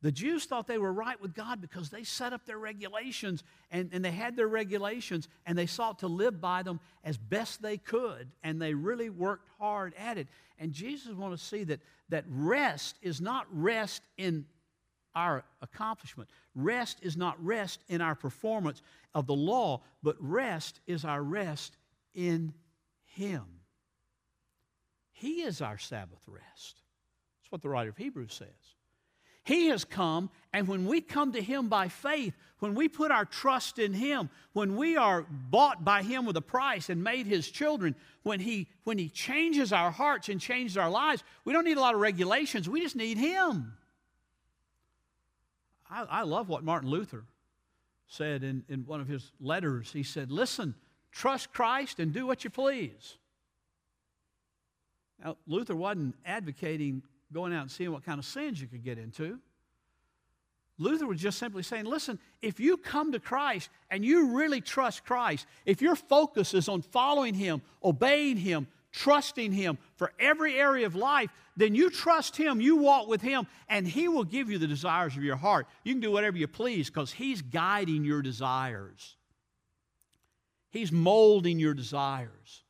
[0.02, 3.88] The Jews thought they were right with God because they set up their regulations and,
[3.92, 7.76] and they had their regulations and they sought to live by them as best they
[7.78, 10.26] could and they really worked hard at it.
[10.58, 14.44] And Jesus wanted to see that, that rest is not rest in
[15.14, 16.28] our accomplishment.
[16.56, 18.82] Rest is not rest in our performance
[19.14, 21.76] of the law, but rest is our rest
[22.12, 22.54] in
[23.04, 23.44] Him.
[25.12, 26.80] He is our Sabbath rest.
[27.40, 28.48] That's what the writer of Hebrews says.
[29.44, 33.24] He has come, and when we come to Him by faith, when we put our
[33.24, 37.50] trust in Him, when we are bought by Him with a price and made His
[37.50, 41.76] children, when He, when he changes our hearts and changes our lives, we don't need
[41.76, 42.68] a lot of regulations.
[42.68, 43.74] We just need Him.
[45.90, 47.24] I, I love what Martin Luther
[48.06, 49.90] said in, in one of his letters.
[49.92, 50.74] He said, Listen,
[51.10, 53.16] trust Christ and do what you please.
[55.22, 58.98] Now, Luther wasn't advocating going out and seeing what kind of sins you could get
[58.98, 59.38] into.
[60.78, 65.04] Luther was just simply saying, listen, if you come to Christ and you really trust
[65.04, 70.86] Christ, if your focus is on following Him, obeying Him, trusting Him for every area
[70.86, 74.58] of life, then you trust Him, you walk with Him, and He will give you
[74.58, 75.66] the desires of your heart.
[75.84, 79.16] You can do whatever you please because He's guiding your desires,
[80.70, 82.64] He's molding your desires,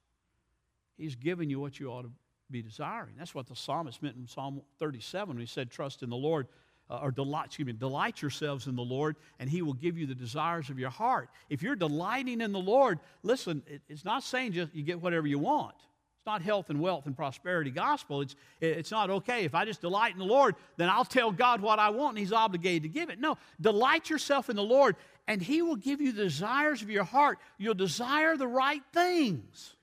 [0.97, 2.11] He's giving you what you ought to
[2.53, 3.15] be desiring.
[3.19, 6.47] That's what the psalmist meant in Psalm 37 when he said, Trust in the Lord,
[6.91, 10.07] uh, or delight, excuse me, delight yourselves in the Lord, and he will give you
[10.07, 11.31] the desires of your heart.
[11.49, 15.27] If you're delighting in the Lord, listen, it, it's not saying just you get whatever
[15.27, 15.75] you want.
[16.23, 18.21] It's not health and wealth and prosperity gospel.
[18.21, 19.45] It's, it's not okay.
[19.45, 22.19] If I just delight in the Lord, then I'll tell God what I want and
[22.19, 23.19] He's obligated to give it.
[23.19, 24.95] No, delight yourself in the Lord
[25.27, 27.39] and He will give you the desires of your heart.
[27.59, 29.75] You'll desire the right things.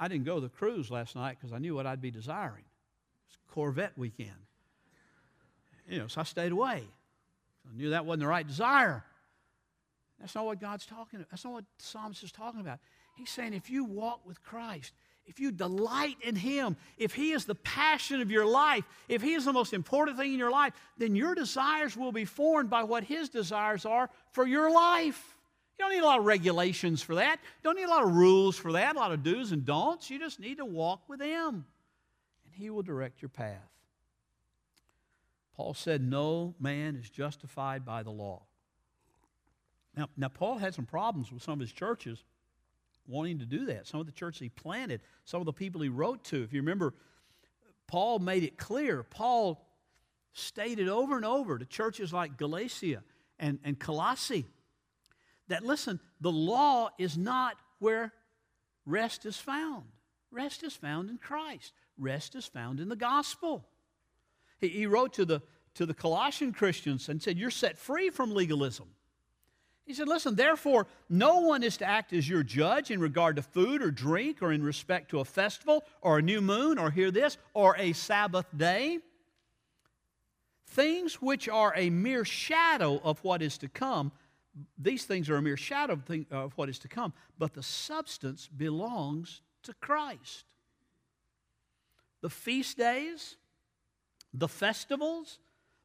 [0.00, 2.64] I didn't go to the cruise last night because I knew what I'd be desiring.
[3.28, 4.30] It's Corvette weekend.
[5.88, 6.84] You know, so I stayed away.
[7.68, 9.04] I knew that wasn't the right desire.
[10.20, 11.30] That's not what God's talking about.
[11.30, 12.78] That's not what the psalmist is talking about.
[13.16, 14.92] He's saying if you walk with Christ,
[15.26, 19.34] if you delight in Him, if He is the passion of your life, if He
[19.34, 22.84] is the most important thing in your life, then your desires will be formed by
[22.84, 25.33] what His desires are for your life.
[25.84, 27.40] You don't need a lot of regulations for that.
[27.42, 30.08] You don't need a lot of rules for that, a lot of do's and don'ts.
[30.08, 31.66] You just need to walk with Him.
[32.46, 33.68] and he will direct your path.
[35.54, 38.44] Paul said, No man is justified by the law.
[39.94, 42.24] Now, now, Paul had some problems with some of his churches
[43.06, 43.86] wanting to do that.
[43.86, 46.42] Some of the churches he planted, some of the people he wrote to.
[46.42, 46.94] If you remember,
[47.86, 49.02] Paul made it clear.
[49.02, 49.68] Paul
[50.32, 53.02] stated over and over to churches like Galatia
[53.38, 54.46] and, and Colossae
[55.48, 58.12] that, listen, the law is not where
[58.86, 59.84] rest is found.
[60.30, 63.66] Rest is found in Christ, rest is found in the gospel.
[64.58, 65.42] He, he wrote to the,
[65.74, 68.88] to the Colossian Christians and said, You're set free from legalism.
[69.86, 73.42] He said, Listen, therefore, no one is to act as your judge in regard to
[73.42, 77.10] food or drink or in respect to a festival or a new moon or hear
[77.10, 78.98] this or a Sabbath day.
[80.66, 84.10] Things which are a mere shadow of what is to come,
[84.78, 89.40] these things are a mere shadow of what is to come, but the substance belongs
[89.64, 90.44] to Christ.
[92.20, 93.36] The feast days,
[94.32, 95.38] the festivals,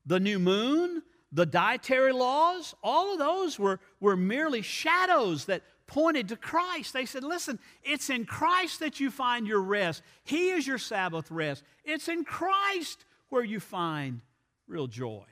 [0.06, 6.30] the new moon, the dietary laws, all of those were, were merely shadows that pointed
[6.30, 6.94] to Christ.
[6.94, 10.04] They said, listen, it's in Christ that you find your rest.
[10.24, 11.64] He is your Sabbath rest.
[11.84, 14.22] It's in Christ where you find
[14.68, 15.26] real joy.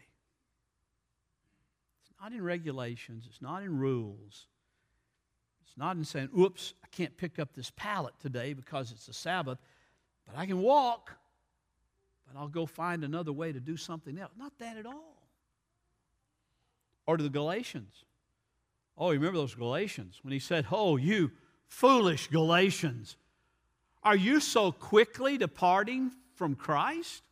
[2.22, 4.48] Not in regulations, it's not in rules.
[5.66, 9.14] It's not in saying, oops, I can't pick up this pallet today because it's a
[9.14, 9.60] Sabbath,
[10.26, 11.12] but I can walk,
[12.26, 14.32] but I'll go find another way to do something else.
[14.38, 15.28] Not that at all.
[17.06, 18.04] Or to the Galatians.
[18.98, 21.32] Oh, you remember those Galatians when he said, Oh, you
[21.68, 23.16] foolish Galatians,
[24.04, 27.24] are you so quickly departing from Christ?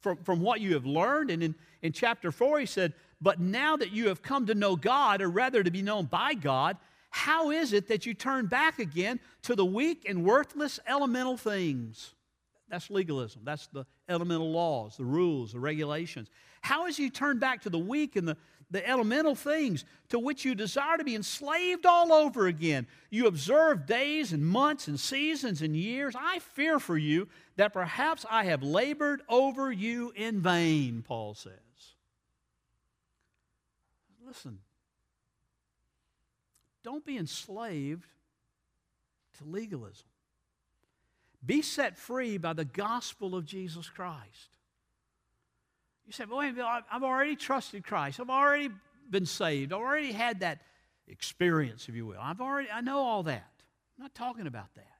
[0.00, 1.30] From, from what you have learned?
[1.30, 4.76] And in, in chapter 4, he said, But now that you have come to know
[4.76, 6.76] God, or rather to be known by God,
[7.10, 12.12] how is it that you turn back again to the weak and worthless elemental things?
[12.68, 13.42] That's legalism.
[13.44, 16.28] That's the elemental laws, the rules, the regulations.
[16.60, 18.36] How is you turn back to the weak and the,
[18.70, 22.86] the elemental things to which you desire to be enslaved all over again?
[23.10, 26.14] You observe days and months and seasons and years.
[26.18, 31.63] I fear for you that perhaps I have labored over you in vain, Paul says.
[34.34, 34.58] Listen,
[36.82, 38.04] don't be enslaved
[39.38, 40.06] to legalism.
[41.46, 44.58] Be set free by the gospel of Jesus Christ.
[46.04, 46.40] You say, well,
[46.90, 48.18] I've already trusted Christ.
[48.18, 48.70] I've already
[49.08, 49.72] been saved.
[49.72, 50.62] I've already had that
[51.06, 52.18] experience, if you will.
[52.20, 53.52] I've already, I know all that.
[53.96, 54.96] I'm not talking about that.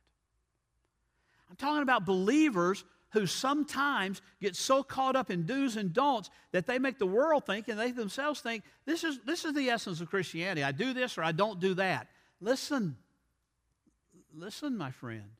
[1.50, 6.66] I'm talking about believers who sometimes get so caught up in do's and don'ts that
[6.66, 10.00] they make the world think and they themselves think this is, this is the essence
[10.00, 10.62] of Christianity.
[10.62, 12.08] I do this or I don't do that.
[12.40, 12.96] Listen,
[14.34, 15.30] listen, my friend.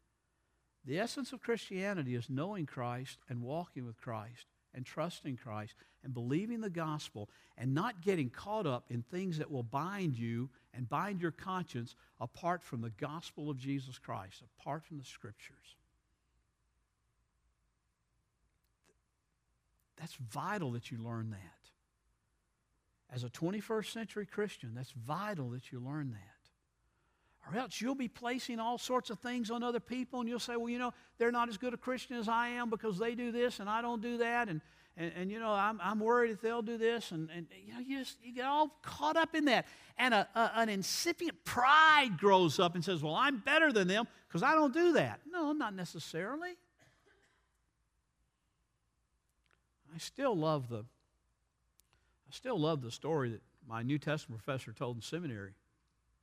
[0.86, 6.14] The essence of Christianity is knowing Christ and walking with Christ and trusting Christ and
[6.14, 10.88] believing the gospel and not getting caught up in things that will bind you and
[10.88, 15.76] bind your conscience apart from the gospel of Jesus Christ, apart from the scriptures.
[20.04, 23.14] That's vital that you learn that.
[23.14, 27.50] As a 21st century Christian, that's vital that you learn that.
[27.50, 30.56] Or else you'll be placing all sorts of things on other people, and you'll say,
[30.56, 33.32] well, you know, they're not as good a Christian as I am because they do
[33.32, 34.50] this and I don't do that.
[34.50, 34.60] And,
[34.98, 37.10] and, and you know, I'm, I'm worried if they'll do this.
[37.10, 39.64] And, and you know, you just you get all caught up in that.
[39.96, 44.06] And a, a, an incipient pride grows up and says, well, I'm better than them
[44.28, 45.20] because I don't do that.
[45.32, 46.58] No, not necessarily.
[49.94, 54.96] I still love the I still love the story that my New Testament professor told
[54.96, 55.52] in seminary.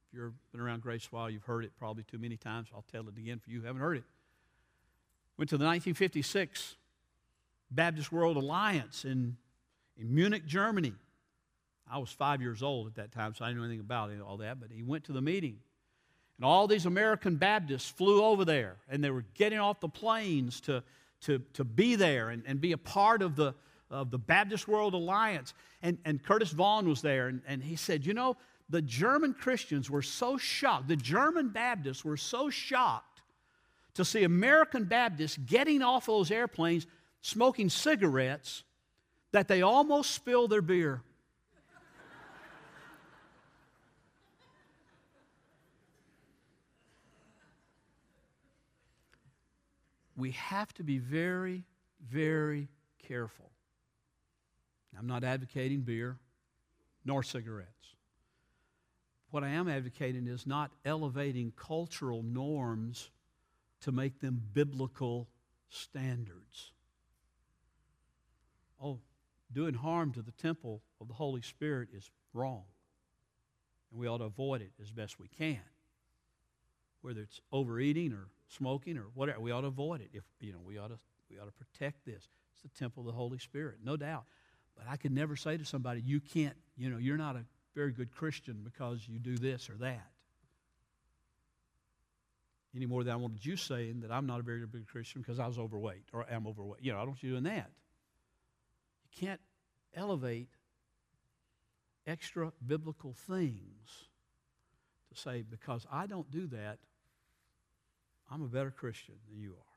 [0.08, 2.68] If you've been around Grace a while, you've heard it probably too many times.
[2.74, 4.04] I'll tell it again for you who haven't heard it.
[5.38, 6.76] Went to the 1956
[7.70, 9.38] Baptist World Alliance in,
[9.98, 10.94] in Munich, Germany.
[11.90, 14.38] I was five years old at that time, so I didn't know anything about all
[14.38, 15.60] that, but he went to the meeting.
[16.38, 20.60] And all these American Baptists flew over there, and they were getting off the planes
[20.62, 20.84] to,
[21.22, 23.54] to, to be there and, and be a part of the,
[23.90, 25.54] of the Baptist World Alliance.
[25.82, 28.38] And, and Curtis Vaughan was there, and, and he said, You know,
[28.70, 33.22] the German Christians were so shocked, the German Baptists were so shocked
[33.94, 36.88] to see American Baptists getting off those airplanes
[37.22, 38.64] smoking cigarettes
[39.32, 41.02] that they almost spilled their beer.
[50.16, 51.66] We have to be very,
[52.10, 52.70] very
[53.08, 53.52] careful.
[54.98, 56.18] I'm not advocating beer
[57.06, 57.96] nor cigarettes.
[59.30, 63.10] What I am advocating is not elevating cultural norms
[63.82, 65.30] to make them biblical
[65.70, 66.74] standards.
[68.84, 69.00] Oh,
[69.52, 72.64] doing harm to the temple of the Holy Spirit is wrong.
[73.90, 75.62] And we ought to avoid it as best we can.
[77.02, 80.10] Whether it's overeating or smoking or whatever, we ought to avoid it.
[80.14, 81.00] If you know, we ought to
[81.30, 82.28] we ought to protect this.
[82.54, 84.26] It's the temple of the Holy Spirit, no doubt.
[84.76, 87.46] But I could never say to somebody, you can't, you know, you're not a
[87.76, 90.08] very good Christian because you do this or that.
[92.76, 95.40] Any more than I wanted you saying that I'm not a very good Christian because
[95.40, 96.82] I was overweight or am overweight.
[96.82, 97.70] You know, I don't want you doing that.
[99.04, 99.42] You can't
[99.94, 100.50] elevate
[102.08, 104.08] extra biblical things
[105.14, 106.80] to say, because I don't do that,
[108.32, 109.72] I'm a better Christian than you are.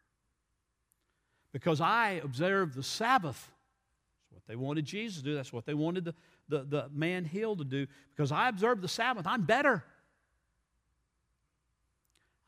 [1.52, 3.50] Because I observe the Sabbath.
[4.30, 5.34] That's what they wanted Jesus to do.
[5.34, 6.14] That's what they wanted the,
[6.48, 7.86] the, the man healed to do.
[8.14, 9.84] Because I observe the Sabbath, I'm better.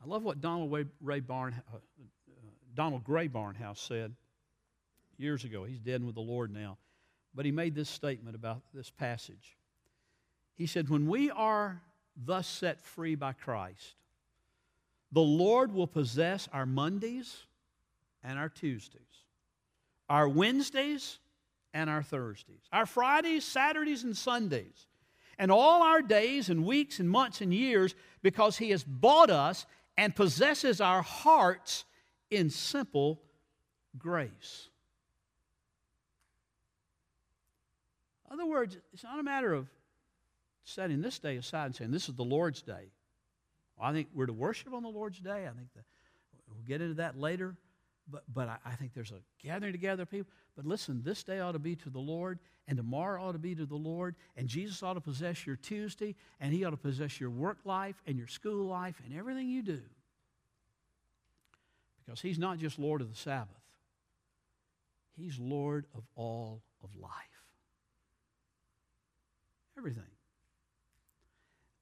[0.03, 1.79] I love what Donald Ray Barn, uh, uh,
[2.73, 4.13] Donald Grey Barnhouse said
[5.17, 5.63] years ago.
[5.63, 6.77] He's dead with the Lord now.
[7.33, 9.57] But he made this statement about this passage.
[10.55, 11.81] He said, When we are
[12.15, 13.95] thus set free by Christ,
[15.17, 17.37] the Lord will possess our Mondays
[18.23, 19.01] and our Tuesdays,
[20.07, 21.17] our Wednesdays
[21.73, 24.85] and our Thursdays, our Fridays, Saturdays, and Sundays,
[25.39, 29.65] and all our days and weeks and months and years because He has bought us
[29.97, 31.85] and possesses our hearts
[32.29, 33.19] in simple
[33.97, 34.69] grace.
[38.27, 39.67] In other words, it's not a matter of
[40.63, 42.91] setting this day aside and saying, This is the Lord's day.
[43.77, 45.47] Well, I think we're to worship on the Lord's day.
[45.47, 45.83] I think that
[46.49, 47.55] we'll get into that later.
[48.09, 50.31] But, but I, I think there's a gathering together of people.
[50.55, 53.53] But listen, this day ought to be to the Lord, and tomorrow ought to be
[53.55, 57.19] to the Lord, and Jesus ought to possess your Tuesday, and He ought to possess
[57.19, 59.81] your work life and your school life and everything you do.
[62.05, 63.49] Because He's not just Lord of the Sabbath,
[65.17, 67.11] He's Lord of all of life.
[69.77, 70.03] Everything.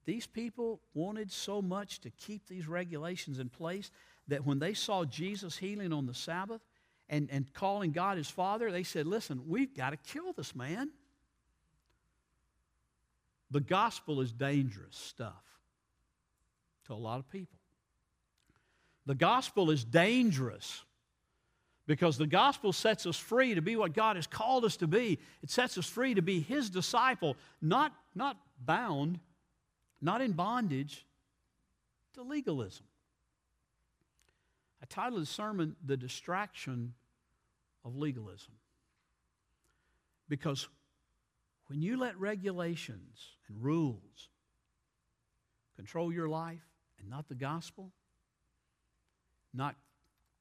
[0.06, 3.90] These people wanted so much to keep these regulations in place
[4.28, 6.62] that when they saw Jesus healing on the Sabbath
[7.08, 10.90] and, and calling God his Father, they said, Listen, we've got to kill this man.
[13.50, 15.42] The gospel is dangerous stuff
[16.86, 17.58] to a lot of people.
[19.06, 20.82] The gospel is dangerous
[21.86, 25.18] because the gospel sets us free to be what God has called us to be.
[25.42, 29.20] It sets us free to be his disciple, not, not bound
[30.00, 31.06] not in bondage
[32.14, 32.86] to legalism.
[34.82, 36.94] I titled the sermon, The Distraction
[37.84, 38.52] of Legalism.
[40.28, 40.68] Because
[41.68, 44.28] when you let regulations and rules
[45.76, 46.66] control your life
[46.98, 47.92] and not the gospel,
[49.54, 49.76] not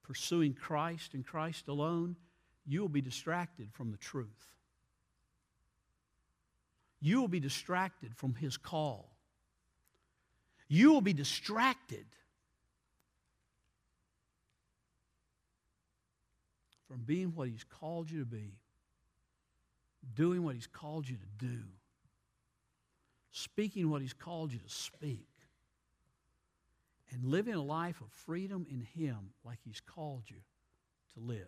[0.04, 2.16] pursuing Christ and Christ alone,
[2.66, 4.28] you will be distracted from the truth.
[7.00, 9.15] You will be distracted from His call
[10.68, 12.06] you will be distracted
[16.88, 18.58] from being what He's called you to be,
[20.16, 21.60] doing what He's called you to do,
[23.32, 25.28] speaking what He's called you to speak,
[27.12, 30.38] and living a life of freedom in Him like He's called you
[31.14, 31.48] to live.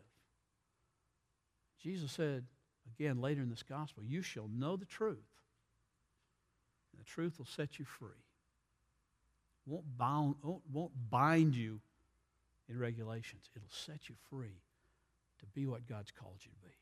[1.82, 2.46] Jesus said,
[3.00, 5.18] again later in this gospel, You shall know the truth,
[6.92, 8.27] and the truth will set you free
[9.68, 10.36] won't, bound,
[10.72, 11.80] won't bind you
[12.70, 13.50] in regulations.
[13.56, 14.62] It'll set you free
[15.40, 16.74] to be what God's called you to be.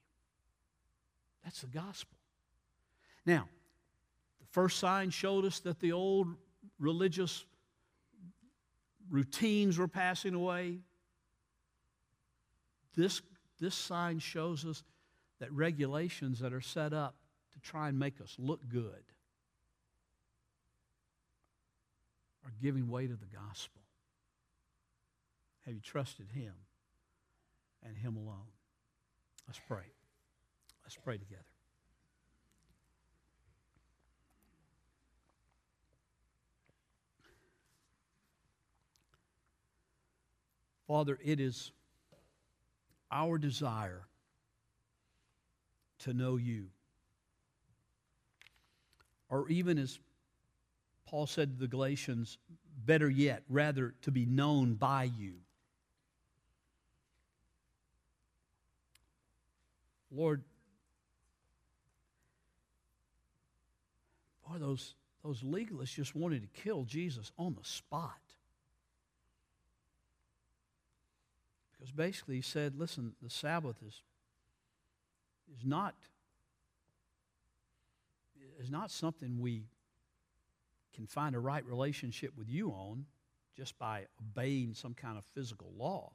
[1.44, 2.18] That's the gospel.
[3.26, 3.48] Now,
[4.40, 6.28] the first sign showed us that the old
[6.80, 7.44] religious
[9.10, 10.80] routines were passing away.
[12.96, 13.22] This,
[13.60, 14.84] this sign shows us
[15.40, 17.16] that regulations that are set up
[17.54, 19.04] to try and make us look good
[22.46, 23.82] are giving way to the gospel?
[25.66, 26.54] Have you trusted Him
[27.84, 28.52] and Him alone?
[29.48, 29.92] Let's pray.
[30.84, 31.42] Let's pray together.
[40.88, 41.72] Father, it is
[43.12, 44.04] our desire
[46.00, 46.68] to know you.
[49.30, 49.98] Or even as
[51.06, 52.38] Paul said to the Galatians,
[52.86, 55.34] better yet, rather to be known by you.
[60.12, 60.44] Lord,
[64.48, 68.20] boy, those, those legalists just wanted to kill Jesus on the spot.
[71.72, 74.02] Because basically he said, listen, the Sabbath is,
[75.56, 75.96] is not
[78.60, 79.64] is not something we
[80.96, 83.06] can find a right relationship with you on
[83.56, 86.12] just by obeying some kind of physical law.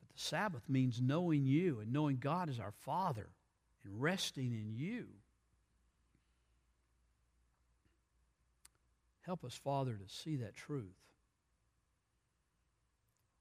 [0.00, 3.28] But the Sabbath means knowing you and knowing God as our Father
[3.84, 5.06] and resting in you.
[9.22, 10.96] Help us, Father, to see that truth.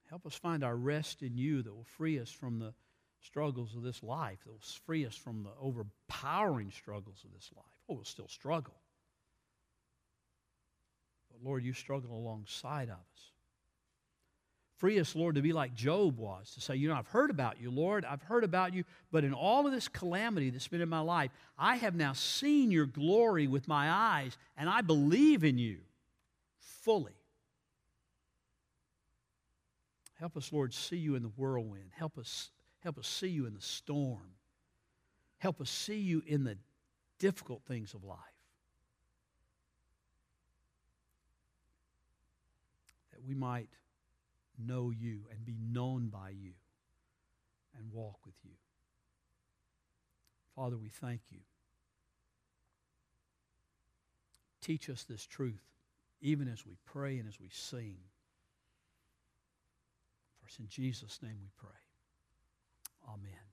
[0.09, 2.73] Help us find our rest in you that will free us from the
[3.21, 7.65] struggles of this life, that will free us from the overpowering struggles of this life.
[7.91, 8.73] Oh, we'll still struggle.
[11.29, 13.31] But Lord, you struggle alongside of us.
[14.77, 17.59] Free us, Lord, to be like Job was, to say, You know, I've heard about
[17.59, 18.05] you, Lord.
[18.05, 21.31] I've heard about you, but in all of this calamity that's been in my life,
[21.57, 25.79] I have now seen your glory with my eyes, and I believe in you
[26.59, 27.11] fully.
[30.17, 31.91] Help us, Lord, see you in the whirlwind.
[31.91, 34.35] Help us, help us see you in the storm.
[35.39, 36.57] Help us see you in the
[37.21, 38.17] difficult things of life.
[43.13, 43.69] That we might
[44.57, 46.53] know you and be known by you
[47.77, 48.55] and walk with you.
[50.55, 51.39] Father, we thank you.
[54.61, 55.61] Teach us this truth,
[56.21, 57.97] even as we pray and as we sing.
[60.39, 61.69] For it's in Jesus' name we pray.
[63.07, 63.50] Amen.